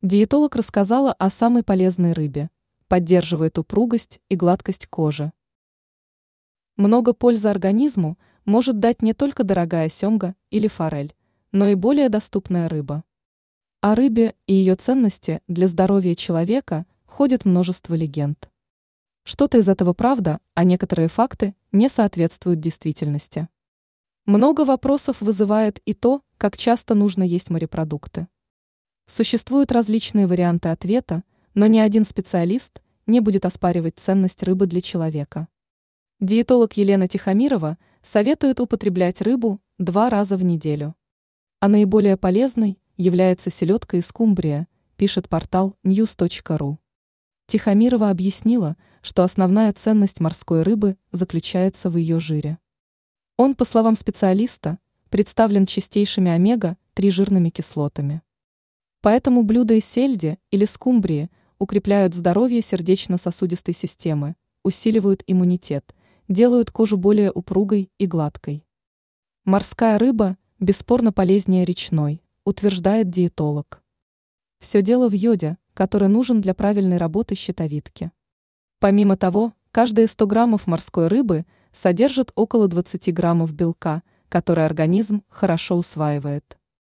Диетолог 0.00 0.54
рассказала 0.54 1.12
о 1.12 1.28
самой 1.28 1.64
полезной 1.64 2.12
рыбе. 2.12 2.50
Поддерживает 2.86 3.58
упругость 3.58 4.20
и 4.28 4.36
гладкость 4.36 4.86
кожи. 4.86 5.32
Много 6.76 7.12
пользы 7.12 7.48
организму 7.48 8.16
может 8.44 8.78
дать 8.78 9.02
не 9.02 9.12
только 9.12 9.42
дорогая 9.42 9.88
семга 9.88 10.36
или 10.50 10.68
форель, 10.68 11.16
но 11.50 11.66
и 11.66 11.74
более 11.74 12.10
доступная 12.10 12.68
рыба. 12.68 13.02
О 13.80 13.96
рыбе 13.96 14.36
и 14.46 14.54
ее 14.54 14.76
ценности 14.76 15.42
для 15.48 15.66
здоровья 15.66 16.14
человека 16.14 16.86
ходит 17.04 17.44
множество 17.44 17.96
легенд. 17.96 18.48
Что-то 19.24 19.58
из 19.58 19.68
этого 19.68 19.94
правда, 19.94 20.38
а 20.54 20.62
некоторые 20.62 21.08
факты 21.08 21.56
не 21.72 21.88
соответствуют 21.88 22.60
действительности. 22.60 23.48
Много 24.26 24.64
вопросов 24.64 25.20
вызывает 25.20 25.80
и 25.86 25.92
то, 25.92 26.22
как 26.36 26.56
часто 26.56 26.94
нужно 26.94 27.24
есть 27.24 27.50
морепродукты. 27.50 28.28
Существуют 29.10 29.72
различные 29.72 30.26
варианты 30.26 30.68
ответа, 30.68 31.24
но 31.54 31.66
ни 31.66 31.78
один 31.78 32.04
специалист 32.04 32.82
не 33.06 33.20
будет 33.20 33.46
оспаривать 33.46 33.98
ценность 33.98 34.42
рыбы 34.42 34.66
для 34.66 34.82
человека. 34.82 35.48
Диетолог 36.20 36.74
Елена 36.74 37.08
Тихомирова 37.08 37.78
советует 38.02 38.60
употреблять 38.60 39.22
рыбу 39.22 39.62
два 39.78 40.10
раза 40.10 40.36
в 40.36 40.44
неделю. 40.44 40.94
А 41.58 41.68
наиболее 41.68 42.18
полезной 42.18 42.78
является 42.98 43.50
селедка 43.50 43.96
и 43.96 44.02
скумбрия, 44.02 44.68
пишет 44.98 45.30
портал 45.30 45.74
news.ru. 45.84 46.76
Тихомирова 47.46 48.10
объяснила, 48.10 48.76
что 49.00 49.22
основная 49.22 49.72
ценность 49.72 50.20
морской 50.20 50.62
рыбы 50.62 50.98
заключается 51.12 51.88
в 51.88 51.96
ее 51.96 52.20
жире. 52.20 52.58
Он, 53.38 53.54
по 53.54 53.64
словам 53.64 53.96
специалиста, 53.96 54.78
представлен 55.08 55.64
чистейшими 55.64 56.30
омега-3 56.30 57.10
жирными 57.10 57.48
кислотами. 57.48 58.20
Поэтому 59.00 59.42
блюда 59.42 59.74
из 59.74 59.84
сельди 59.84 60.38
или 60.50 60.64
скумбрии 60.64 61.30
укрепляют 61.58 62.14
здоровье 62.14 62.60
сердечно-сосудистой 62.62 63.74
системы, 63.74 64.36
усиливают 64.64 65.22
иммунитет, 65.26 65.94
делают 66.28 66.70
кожу 66.70 66.96
более 66.96 67.30
упругой 67.32 67.90
и 67.98 68.06
гладкой. 68.06 68.64
Морская 69.44 69.98
рыба 69.98 70.36
бесспорно 70.60 71.12
полезнее 71.12 71.64
речной, 71.64 72.22
утверждает 72.44 73.10
диетолог. 73.10 73.82
Все 74.58 74.82
дело 74.82 75.08
в 75.08 75.12
йоде, 75.12 75.56
который 75.72 76.08
нужен 76.08 76.40
для 76.40 76.52
правильной 76.52 76.96
работы 76.96 77.36
щитовидки. 77.36 78.10
Помимо 78.80 79.16
того, 79.16 79.52
каждые 79.70 80.08
100 80.08 80.26
граммов 80.26 80.66
морской 80.66 81.06
рыбы 81.06 81.46
содержит 81.72 82.32
около 82.34 82.66
20 82.66 83.14
граммов 83.14 83.52
белка, 83.52 84.02
который 84.28 84.66
организм 84.66 85.22
хорошо 85.28 85.76
усваивает. 85.76 86.57